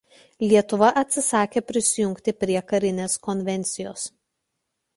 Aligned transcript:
Lietuva 0.43 0.87
atsisakė 1.01 1.63
prisijungti 1.71 2.35
prie 2.45 2.57
karinės 2.73 3.19
konvencijos. 3.29 4.09